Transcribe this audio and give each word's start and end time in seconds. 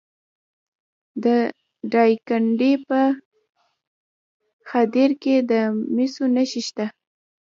د 1.23 1.25
دایکنډي 1.93 2.73
په 2.87 3.01
خدیر 4.69 5.11
کې 5.21 5.35
د 5.49 5.53
مسو 5.95 6.23
نښې 6.35 6.61
شته. 6.67 6.85